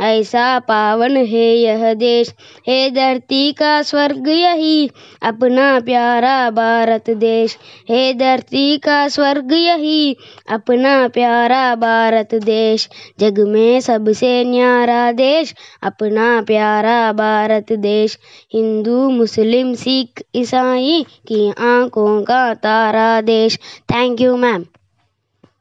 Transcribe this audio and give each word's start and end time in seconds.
ऐसा 0.00 0.58
पावन 0.58 1.16
है 1.16 1.56
यह 1.56 1.94
देश। 1.94 2.34
है 2.68 2.90
धरती 2.90 3.52
का 3.52 3.82
स्वर्ग 3.82 4.28
यही, 4.28 4.90
अपना 5.22 5.80
प्यारा 5.80 6.50
भारत 6.50 7.10
देश। 7.10 7.56
है 7.90 8.14
धरती 8.14 8.78
का 8.78 9.08
स्वर्ग 9.08 9.52
यही, 9.52 10.16
अपना 10.48 11.08
प्यारा 11.08 11.74
भारत 11.74 12.34
देश। 12.34 12.88
जग 13.20 13.40
में 13.40 13.80
सबसे 13.80 14.44
न्यारा 14.44 15.12
देश, 15.12 15.54
अपना 15.82 16.42
प्यारा 16.46 17.12
भारत 17.12 17.72
देश। 17.72 18.18
हिंदू, 18.54 19.10
मुस्लिम, 19.10 19.74
सिख, 19.74 20.22
ईसाई 20.34 21.06
की 21.28 21.50
आँखों 21.50 22.22
का 22.22 22.54
तारा 22.54 23.20
देश। 23.20 23.56
Thank 23.94 24.20
you 24.20 24.36
ma'am 24.36 24.64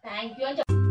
Thank 0.09 0.69
you. 0.71 0.88